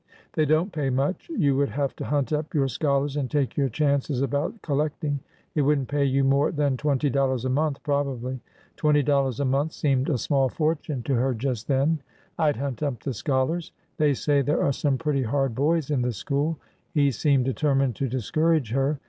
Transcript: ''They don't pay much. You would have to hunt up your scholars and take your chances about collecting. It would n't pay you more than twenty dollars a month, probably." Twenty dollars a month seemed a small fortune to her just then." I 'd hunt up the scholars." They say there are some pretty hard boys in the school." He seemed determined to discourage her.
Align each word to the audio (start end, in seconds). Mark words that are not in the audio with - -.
''They 0.33 0.45
don't 0.45 0.71
pay 0.73 0.89
much. 0.89 1.29
You 1.29 1.55
would 1.57 1.69
have 1.69 1.95
to 1.97 2.05
hunt 2.05 2.33
up 2.33 2.55
your 2.55 2.67
scholars 2.67 3.15
and 3.17 3.29
take 3.29 3.55
your 3.55 3.69
chances 3.69 4.19
about 4.19 4.59
collecting. 4.63 5.19
It 5.53 5.61
would 5.61 5.77
n't 5.81 5.87
pay 5.89 6.05
you 6.05 6.23
more 6.23 6.51
than 6.51 6.75
twenty 6.75 7.07
dollars 7.11 7.45
a 7.45 7.49
month, 7.49 7.83
probably." 7.83 8.39
Twenty 8.77 9.03
dollars 9.03 9.39
a 9.39 9.45
month 9.45 9.73
seemed 9.73 10.09
a 10.09 10.17
small 10.17 10.49
fortune 10.49 11.03
to 11.03 11.13
her 11.13 11.35
just 11.35 11.67
then." 11.67 12.01
I 12.39 12.51
'd 12.51 12.57
hunt 12.57 12.81
up 12.81 13.03
the 13.03 13.13
scholars." 13.13 13.73
They 13.97 14.15
say 14.15 14.41
there 14.41 14.63
are 14.63 14.73
some 14.73 14.97
pretty 14.97 15.21
hard 15.21 15.53
boys 15.53 15.91
in 15.91 16.01
the 16.01 16.13
school." 16.13 16.57
He 16.95 17.11
seemed 17.11 17.45
determined 17.45 17.95
to 17.97 18.09
discourage 18.09 18.71
her. 18.71 18.99